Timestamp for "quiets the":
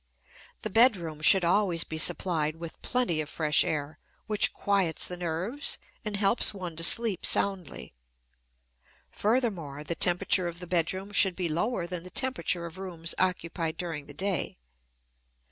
4.51-5.15